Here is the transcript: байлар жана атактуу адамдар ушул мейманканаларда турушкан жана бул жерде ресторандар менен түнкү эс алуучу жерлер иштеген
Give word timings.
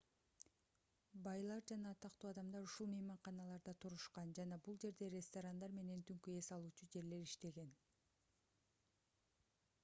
байлар 1.25 1.59
жана 1.71 1.91
атактуу 1.95 2.29
адамдар 2.29 2.65
ушул 2.67 2.89
мейманканаларда 2.93 3.75
турушкан 3.85 4.33
жана 4.39 4.59
бул 4.69 4.81
жерде 4.85 5.11
ресторандар 5.17 5.77
менен 5.81 6.03
түнкү 6.09 6.35
эс 6.41 6.51
алуучу 6.59 6.91
жерлер 6.97 7.23
иштеген 7.29 7.71